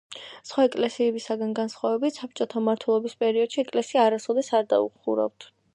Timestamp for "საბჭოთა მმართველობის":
2.23-3.17